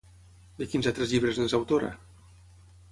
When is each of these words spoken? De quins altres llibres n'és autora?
De 0.61 0.67
quins 0.71 0.89
altres 0.93 1.13
llibres 1.13 1.41
n'és 1.43 1.57
autora? 1.59 1.95